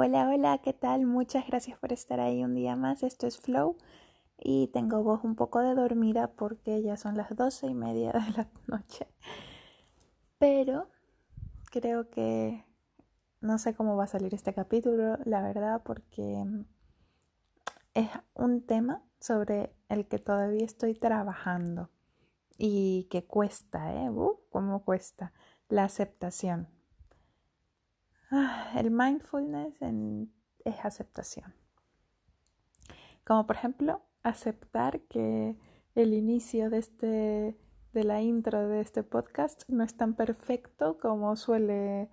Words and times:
Hola, 0.00 0.28
hola, 0.28 0.58
¿qué 0.58 0.72
tal? 0.72 1.06
Muchas 1.06 1.48
gracias 1.48 1.76
por 1.76 1.92
estar 1.92 2.20
ahí 2.20 2.44
un 2.44 2.54
día 2.54 2.76
más. 2.76 3.02
Esto 3.02 3.26
es 3.26 3.36
Flow 3.36 3.76
y 4.38 4.68
tengo 4.68 5.02
voz 5.02 5.24
un 5.24 5.34
poco 5.34 5.58
de 5.58 5.74
dormida 5.74 6.30
porque 6.36 6.80
ya 6.84 6.96
son 6.96 7.16
las 7.16 7.34
doce 7.34 7.66
y 7.66 7.74
media 7.74 8.12
de 8.12 8.30
la 8.30 8.48
noche. 8.68 9.08
Pero 10.38 10.88
creo 11.72 12.08
que 12.10 12.64
no 13.40 13.58
sé 13.58 13.74
cómo 13.74 13.96
va 13.96 14.04
a 14.04 14.06
salir 14.06 14.32
este 14.34 14.54
capítulo, 14.54 15.18
la 15.24 15.42
verdad, 15.42 15.82
porque 15.84 16.46
es 17.94 18.08
un 18.34 18.64
tema 18.64 19.02
sobre 19.18 19.74
el 19.88 20.06
que 20.06 20.20
todavía 20.20 20.64
estoy 20.64 20.94
trabajando 20.94 21.90
y 22.56 23.08
que 23.10 23.24
cuesta, 23.24 23.92
¿eh? 23.92 24.10
Uh, 24.10 24.38
¿Cómo 24.50 24.84
cuesta? 24.84 25.32
La 25.68 25.82
aceptación. 25.82 26.77
Ah, 28.30 28.72
el 28.76 28.90
mindfulness 28.90 29.74
es 30.64 30.84
aceptación. 30.84 31.54
Como 33.24 33.46
por 33.46 33.56
ejemplo, 33.56 34.02
aceptar 34.22 35.00
que 35.02 35.56
el 35.94 36.14
inicio 36.14 36.70
de 36.70 36.78
este 36.78 37.58
de 37.92 38.04
la 38.04 38.20
intro 38.20 38.68
de 38.68 38.80
este 38.80 39.02
podcast 39.02 39.62
no 39.68 39.82
es 39.82 39.96
tan 39.96 40.14
perfecto 40.14 40.98
como 40.98 41.36
suele 41.36 42.10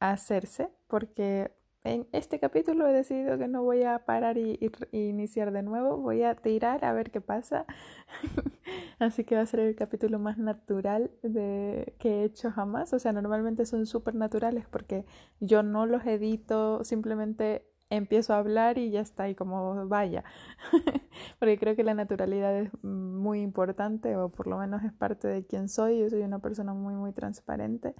hacerse, 0.00 0.70
porque 0.86 1.57
en 1.84 2.06
este 2.12 2.40
capítulo 2.40 2.88
he 2.88 2.92
decidido 2.92 3.38
que 3.38 3.48
no 3.48 3.62
voy 3.62 3.84
a 3.84 4.00
parar 4.04 4.36
y, 4.38 4.58
iniciar 4.92 5.52
de 5.52 5.62
nuevo, 5.62 5.96
voy 5.96 6.22
a 6.22 6.34
tirar 6.34 6.84
a 6.84 6.92
ver 6.92 7.10
qué 7.10 7.20
pasa. 7.20 7.66
Así 8.98 9.24
que 9.24 9.36
va 9.36 9.42
a 9.42 9.46
ser 9.46 9.60
el 9.60 9.76
capítulo 9.76 10.18
más 10.18 10.38
natural 10.38 11.10
de, 11.22 11.94
que 11.98 12.22
he 12.22 12.24
hecho 12.24 12.50
jamás. 12.50 12.92
O 12.92 12.98
sea, 12.98 13.12
normalmente 13.12 13.64
son 13.66 13.86
súper 13.86 14.14
naturales 14.14 14.66
porque 14.68 15.04
yo 15.40 15.62
no 15.62 15.86
los 15.86 16.04
edito, 16.06 16.84
simplemente 16.84 17.64
empiezo 17.90 18.34
a 18.34 18.38
hablar 18.38 18.76
y 18.76 18.90
ya 18.90 19.00
está, 19.00 19.28
y 19.28 19.34
como 19.34 19.86
vaya. 19.88 20.24
porque 21.38 21.58
creo 21.58 21.76
que 21.76 21.84
la 21.84 21.94
naturalidad 21.94 22.54
es 22.56 22.70
muy 22.82 23.40
importante, 23.40 24.16
o 24.16 24.30
por 24.30 24.46
lo 24.46 24.58
menos 24.58 24.82
es 24.84 24.92
parte 24.92 25.28
de 25.28 25.46
quien 25.46 25.68
soy. 25.68 26.00
Yo 26.00 26.10
soy 26.10 26.22
una 26.22 26.40
persona 26.40 26.74
muy, 26.74 26.94
muy 26.94 27.12
transparente 27.12 27.94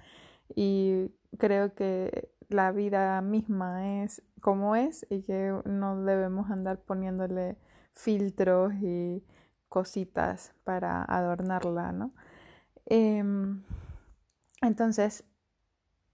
y 0.55 1.11
creo 1.37 1.73
que 1.73 2.29
la 2.49 2.71
vida 2.71 3.21
misma 3.21 4.03
es 4.03 4.21
como 4.41 4.75
es 4.75 5.05
y 5.09 5.21
que 5.21 5.53
no 5.65 6.03
debemos 6.03 6.49
andar 6.51 6.79
poniéndole 6.79 7.57
filtros 7.93 8.73
y 8.73 9.23
cositas 9.69 10.53
para 10.63 11.03
adornarla, 11.03 11.91
¿no? 11.91 12.13
Em, 12.85 13.63
entonces, 14.61 15.23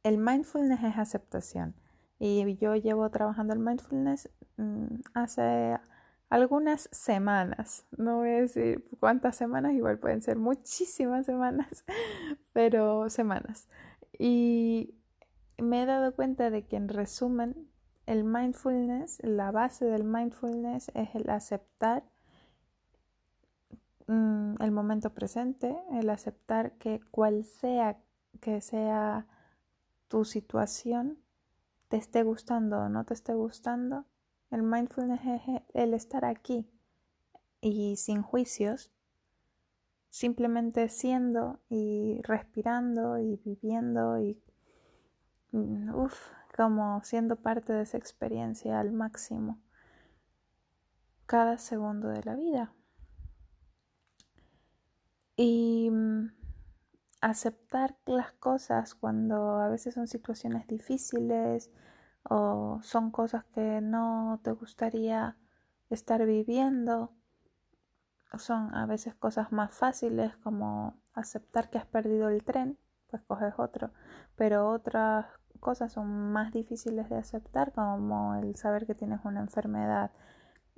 el 0.04 0.18
mindfulness 0.18 0.84
es 0.84 0.98
aceptación. 0.98 1.76
Y 2.20 2.58
yo 2.58 2.76
llevo 2.76 3.10
trabajando 3.10 3.54
el 3.54 3.60
mindfulness 3.60 4.30
mm, 4.58 5.02
hace 5.14 5.80
algunas 6.30 6.90
semanas. 6.92 7.86
No 7.98 8.18
voy 8.18 8.30
a 8.30 8.42
decir 8.42 8.88
cuántas 9.00 9.36
semanas, 9.38 9.74
igual 9.74 10.00
pueden 10.00 10.22
ser 10.22 10.38
muchísimas 10.38 11.26
semanas, 11.26 11.86
pero 12.54 13.10
semanas. 13.10 13.68
Y 14.18 14.96
me 15.58 15.84
he 15.84 15.86
dado 15.86 16.16
cuenta 16.16 16.50
de 16.50 16.66
que 16.66 16.76
en 16.76 16.90
resumen, 16.90 17.70
el 18.06 18.24
mindfulness, 18.24 19.20
la 19.24 19.52
base 19.52 19.86
del 19.86 20.04
mindfulness 20.04 20.92
es 20.94 21.16
el 21.16 21.30
aceptar 21.30 22.04
mm, 24.08 24.62
el 24.62 24.72
momento 24.72 25.14
presente, 25.14 25.76
el 25.92 26.10
aceptar 26.10 26.74
que 26.74 27.02
cual 27.12 27.44
sea 27.44 27.98
que 28.42 28.62
sea 28.62 29.28
tu 30.08 30.26
situación, 30.26 31.18
te 31.88 31.98
esté 31.98 32.24
gustando 32.24 32.80
o 32.80 32.90
no 32.90 33.06
te 33.06 33.14
esté 33.14 33.34
gustando, 33.34 34.06
el 34.52 34.64
mindfulness 34.64 35.22
es 35.26 35.62
el 35.74 35.94
estar 35.94 36.26
aquí 36.26 36.70
y 37.62 37.96
sin 37.98 38.22
juicios, 38.22 38.92
simplemente 40.10 40.90
siendo 40.90 41.60
y 41.70 42.22
respirando 42.24 43.18
y 43.18 43.38
viviendo 43.38 44.20
y 44.20 44.40
Mm, 45.56 45.96
Uf, 45.96 46.32
como 46.54 47.02
siendo 47.06 47.38
parte 47.38 47.72
de 47.72 47.84
esa 47.84 47.98
experiencia 47.98 48.78
al 48.78 48.92
máximo 48.92 49.62
cada 51.28 51.58
segundo 51.58 52.10
de 52.10 52.22
la 52.24 52.36
vida. 52.36 52.74
Y 55.38 55.90
mm, 55.90 56.28
aceptar 57.22 57.96
las 58.06 58.34
cosas 58.34 58.96
cuando 58.96 59.60
a 59.62 59.70
veces 59.70 59.94
son 59.94 60.08
situaciones 60.08 60.68
difíciles 60.68 61.72
o 62.24 62.80
son 62.84 63.12
cosas 63.12 63.46
que 63.46 63.80
no 63.80 64.42
te 64.44 64.52
gustaría 64.52 65.38
estar 65.90 66.26
viviendo. 66.26 67.14
Son 68.38 68.76
a 68.76 68.86
veces 68.86 69.16
cosas 69.16 69.54
más 69.54 69.72
fáciles 69.72 70.36
como 70.38 71.02
aceptar 71.14 71.70
que 71.70 71.78
has 71.78 71.86
perdido 71.86 72.28
el 72.28 72.44
tren, 72.44 72.78
pues 73.08 73.24
coges 73.24 73.54
otro, 73.58 73.92
pero 74.36 74.70
otras 74.70 75.26
cosas 75.66 75.94
son 75.94 76.32
más 76.32 76.52
difíciles 76.54 77.10
de 77.10 77.18
aceptar, 77.18 77.74
como 77.74 78.36
el 78.36 78.56
saber 78.56 78.86
que 78.86 78.94
tienes 78.94 79.22
una 79.26 79.40
enfermedad 79.40 80.12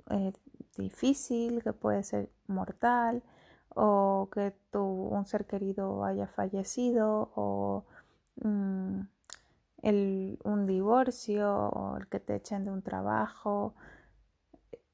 eh, 0.08 0.32
difícil, 0.78 1.62
que 1.62 1.74
puede 1.74 2.02
ser 2.02 2.30
mortal, 2.46 3.22
o 3.68 4.30
que 4.32 4.54
tu, 4.70 4.80
un 4.82 5.26
ser 5.26 5.44
querido 5.44 6.04
haya 6.06 6.26
fallecido, 6.26 7.30
o 7.34 7.84
mm, 8.42 9.00
el, 9.82 10.38
un 10.44 10.64
divorcio, 10.64 11.68
o 11.68 11.98
el 11.98 12.08
que 12.08 12.20
te 12.20 12.36
echen 12.36 12.64
de 12.64 12.70
un 12.70 12.80
trabajo. 12.82 13.74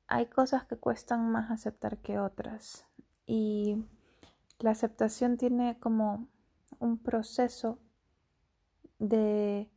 Hay 0.09 0.27
cosas 0.27 0.65
que 0.65 0.77
cuestan 0.77 1.31
más 1.31 1.53
aceptar 1.53 1.99
que 1.99 2.19
otras. 2.19 2.85
Y 3.27 3.85
la 4.59 4.73
aceptación 4.73 5.37
tiene 5.37 5.79
como 5.79 6.27
un 6.81 6.99
proceso 6.99 7.79
de 8.99 9.71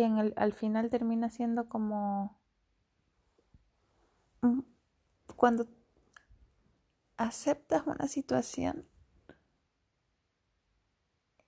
que 0.00 0.06
en 0.06 0.16
el, 0.16 0.32
al 0.36 0.54
final 0.54 0.88
termina 0.88 1.28
siendo 1.28 1.68
como 1.68 2.38
cuando 5.36 5.66
aceptas 7.18 7.86
una 7.86 8.08
situación 8.08 8.86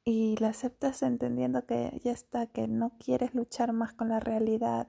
y 0.04 0.36
la 0.36 0.48
aceptas 0.48 1.02
entendiendo 1.02 1.64
que 1.64 1.98
ya 2.04 2.12
está, 2.12 2.46
que 2.46 2.68
no 2.68 2.92
quieres 2.98 3.34
luchar 3.34 3.72
más 3.72 3.94
con 3.94 4.10
la 4.10 4.20
realidad, 4.20 4.86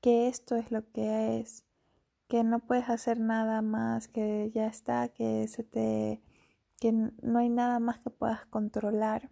que 0.00 0.28
esto 0.28 0.56
es 0.56 0.72
lo 0.72 0.90
que 0.90 1.40
es, 1.40 1.66
que 2.26 2.42
no 2.42 2.60
puedes 2.60 2.88
hacer 2.88 3.20
nada 3.20 3.60
más, 3.60 4.08
que 4.08 4.50
ya 4.54 4.66
está, 4.66 5.08
que 5.08 5.46
se 5.46 5.62
te 5.62 6.22
que 6.80 6.92
no 6.92 7.38
hay 7.38 7.50
nada 7.50 7.80
más 7.80 7.98
que 7.98 8.08
puedas 8.08 8.46
controlar 8.46 9.30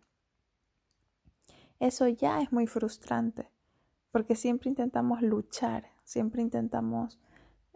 eso 1.81 2.09
ya 2.09 2.41
es 2.41 2.53
muy 2.53 2.67
frustrante, 2.67 3.51
porque 4.11 4.35
siempre 4.35 4.71
intentamos 4.71 5.23
luchar, 5.23 5.87
siempre 6.05 6.43
intentamos 6.43 7.19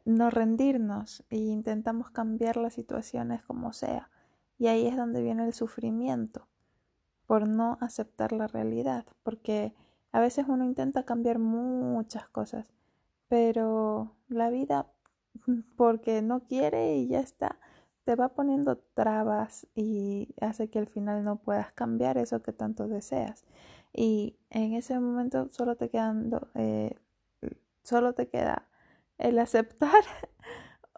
no 0.04 0.30
rendirnos 0.30 1.24
e 1.30 1.36
intentamos 1.36 2.10
cambiar 2.10 2.56
las 2.56 2.74
situaciones 2.74 3.42
como 3.42 3.72
sea. 3.72 4.10
Y 4.58 4.68
ahí 4.68 4.86
es 4.86 4.96
donde 4.96 5.22
viene 5.22 5.44
el 5.44 5.54
sufrimiento, 5.54 6.46
por 7.26 7.48
no 7.48 7.78
aceptar 7.80 8.32
la 8.32 8.46
realidad, 8.46 9.06
porque 9.22 9.74
a 10.12 10.20
veces 10.20 10.46
uno 10.48 10.64
intenta 10.64 11.04
cambiar 11.04 11.38
muchas 11.38 12.28
cosas, 12.28 12.72
pero 13.28 14.16
la 14.28 14.50
vida, 14.50 14.86
porque 15.76 16.22
no 16.22 16.40
quiere 16.40 16.96
y 16.96 17.08
ya 17.08 17.20
está, 17.20 17.58
te 18.04 18.16
va 18.16 18.30
poniendo 18.30 18.78
trabas 18.94 19.66
y 19.74 20.34
hace 20.40 20.68
que 20.70 20.78
al 20.78 20.86
final 20.88 21.22
no 21.22 21.36
puedas 21.36 21.72
cambiar 21.72 22.18
eso 22.18 22.42
que 22.42 22.52
tanto 22.52 22.88
deseas 22.88 23.44
y 23.92 24.38
en 24.50 24.74
ese 24.74 24.98
momento 24.98 25.48
solo 25.50 25.76
te 25.76 25.88
quedando, 25.88 26.48
eh, 26.54 26.96
solo 27.82 28.14
te 28.14 28.28
queda 28.28 28.68
el 29.18 29.38
aceptar 29.38 30.04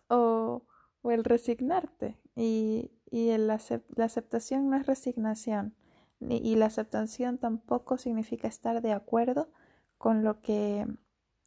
o, 0.08 0.62
o, 1.02 1.10
el 1.10 1.24
resignarte 1.24 2.18
y, 2.36 2.92
y 3.10 3.30
el 3.30 3.46
la 3.46 4.04
aceptación 4.04 4.70
no 4.70 4.76
es 4.76 4.86
resignación 4.86 5.74
y 6.20 6.54
la 6.54 6.66
aceptación 6.66 7.38
tampoco 7.38 7.98
significa 7.98 8.46
estar 8.46 8.80
de 8.80 8.92
acuerdo 8.92 9.50
con 9.98 10.22
lo 10.22 10.40
que 10.40 10.86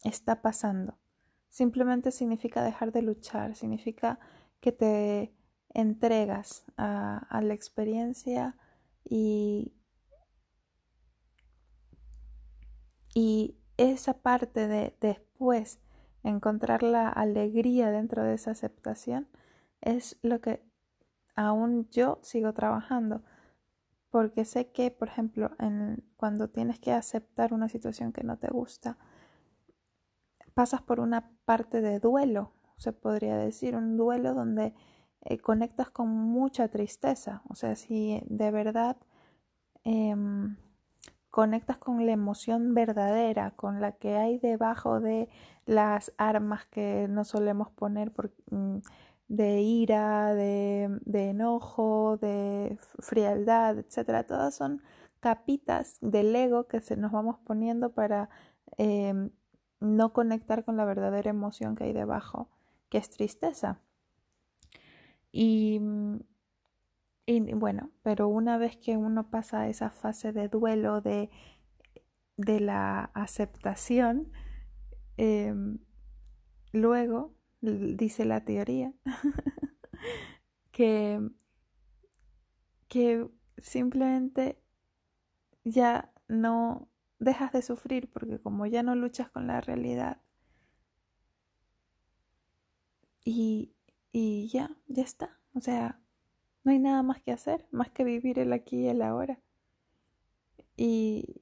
está 0.04 0.42
pasando. 0.42 0.98
Simplemente 1.50 2.12
significa 2.12 2.62
dejar 2.62 2.92
de 2.92 3.02
luchar, 3.02 3.56
significa 3.56 4.20
que 4.60 4.74
te 4.74 5.34
entregas 5.76 6.66
a, 6.78 7.40
la 7.44 7.54
experiencia 7.54 8.56
y, 9.04 9.76
Y 13.16 13.58
esa 13.78 14.14
parte 14.14 14.68
de 14.68 14.94
después 15.00 15.80
encontrar 16.24 16.84
la 16.84 17.08
alegría 17.10 17.90
dentro 17.90 18.24
de 18.24 18.34
esa 18.34 18.52
aceptación 18.52 19.30
es 19.80 20.20
lo 20.22 20.42
que 20.42 20.62
aún 21.36 21.88
yo 21.92 22.20
sigo 22.24 22.54
trabajando. 22.54 23.24
Porque 24.10 24.44
sé 24.44 24.72
que, 24.72 24.92
por 24.92 25.08
ejemplo, 25.08 25.52
en, 25.60 26.04
cuando 26.18 26.50
tienes 26.50 26.80
que 26.80 26.92
aceptar 26.92 27.54
una 27.54 27.70
situación 27.70 28.12
que 28.12 28.24
no 28.24 28.38
te 28.38 28.50
gusta, 28.50 28.98
pasas 30.54 30.82
por 30.82 31.00
una 31.00 31.32
parte 31.46 31.80
de 31.82 32.00
duelo, 32.00 32.52
se 32.78 32.92
podría 32.92 33.38
decir, 33.38 33.76
un 33.76 33.96
duelo 33.96 34.34
donde 34.34 34.74
eh, 35.26 35.40
conectas 35.40 35.90
con 35.90 36.10
mucha 36.10 36.68
tristeza. 36.70 37.42
O 37.50 37.56
sea, 37.56 37.76
si 37.76 38.22
de 38.28 38.52
verdad 38.52 38.98
em, 39.84 40.58
conectas 41.32 41.78
con 41.78 42.06
la 42.06 42.12
emoción 42.14 42.74
verdadera, 42.74 43.52
con 43.52 43.82
la 43.82 43.94
que 43.94 44.16
hay 44.18 44.38
debajo 44.40 45.00
de 45.02 45.30
las 45.66 46.14
armas 46.18 46.66
que 46.68 47.08
no 47.10 47.26
solemos 47.26 47.72
poner 47.72 48.12
por, 48.12 48.32
mm, 48.52 48.78
de 49.28 49.62
ira, 49.62 50.34
de, 50.36 51.00
de, 51.06 51.30
enojo, 51.32 52.18
de 52.18 52.78
frialdad, 53.00 53.80
etcétera. 53.80 54.26
Todas 54.28 54.56
son 54.56 54.82
capitas 55.20 55.98
del 56.02 56.36
ego 56.36 56.68
que 56.68 56.82
se 56.82 56.98
nos 56.98 57.12
vamos 57.12 57.38
poniendo 57.46 57.92
para 57.94 58.30
em, 58.78 59.32
no 59.80 60.14
conectar 60.14 60.64
con 60.66 60.78
la 60.78 60.86
verdadera 60.86 61.30
emoción 61.32 61.76
que 61.76 61.86
hay 61.86 61.94
debajo, 61.94 62.50
que 62.90 62.98
es 63.00 63.10
tristeza. 63.10 63.80
Y, 65.38 65.82
y 67.26 67.54
bueno, 67.56 67.92
pero 68.04 68.30
una 68.30 68.58
vez 68.58 68.78
que 68.78 68.96
uno 68.96 69.30
pasa 69.30 69.68
esa 69.68 69.90
fase 69.90 70.32
de 70.32 70.48
duelo, 70.48 71.02
de, 71.02 71.30
de 72.38 72.62
la 72.62 73.12
aceptación, 73.14 74.32
em, 75.18 75.80
luego 76.72 77.36
dice 77.60 78.24
la 78.24 78.46
teoría 78.46 78.94
que, 80.72 81.20
que 82.88 83.28
simplemente 83.58 84.62
ya 85.66 86.14
no 86.30 86.88
dejas 87.20 87.52
de 87.52 87.62
sufrir 87.62 88.10
porque 88.10 88.40
como 88.40 88.68
ya 88.68 88.84
no 88.84 88.96
luchas 88.96 89.30
con 89.32 89.48
la 89.48 89.60
realidad 89.60 90.22
y, 93.26 93.76
y 94.18 94.48
ya, 94.48 94.72
ya 94.88 95.04
está. 95.04 95.38
O 95.56 95.60
sea, 95.60 96.00
no 96.64 96.72
hay 96.72 96.80
nada 96.80 97.04
más 97.04 97.22
que 97.22 97.34
hacer, 97.34 97.68
más 97.72 97.90
que 97.90 98.06
vivir 98.06 98.40
el 98.40 98.54
aquí 98.54 98.84
y 98.84 98.88
el 98.88 99.02
ahora. 99.02 99.42
Y, 100.78 101.42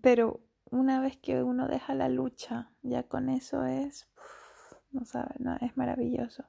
pero 0.00 0.38
una 0.70 1.00
vez 1.00 1.16
que 1.16 1.42
uno 1.42 1.66
deja 1.66 1.96
la 1.96 2.08
lucha, 2.08 2.70
ya 2.82 3.02
con 3.02 3.28
eso 3.28 3.64
es, 3.64 4.08
no 4.92 5.04
sabes, 5.06 5.40
no, 5.40 5.56
es 5.56 5.76
maravilloso. 5.76 6.44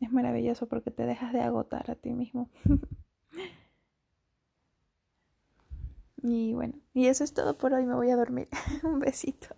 Es 0.00 0.10
maravilloso 0.10 0.66
porque 0.66 0.90
te 0.90 1.06
dejas 1.06 1.32
de 1.32 1.40
agotar 1.40 1.88
a 1.92 1.94
ti 1.94 2.12
mismo. 2.12 2.50
y 6.24 6.54
bueno, 6.54 6.74
y 6.92 7.06
eso 7.06 7.22
es 7.22 7.34
todo 7.34 7.56
por 7.56 7.72
hoy, 7.72 7.86
me 7.86 7.94
voy 7.94 8.10
a 8.10 8.16
dormir. 8.16 8.48
Un 8.82 8.98
besito. 8.98 9.54